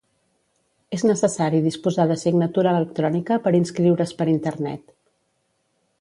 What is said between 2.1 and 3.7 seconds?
de signatura electrònica per